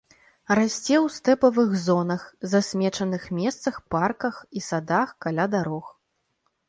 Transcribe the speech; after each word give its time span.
Расце 0.59 0.95
ў 0.99 1.07
стэпавых 1.17 1.75
зонах, 1.87 2.23
засмечаных 2.53 3.29
месцах, 3.43 3.75
парках 3.97 4.35
і 4.61 4.67
садах, 4.69 5.15
каля 5.27 5.45
дарог. 5.59 5.85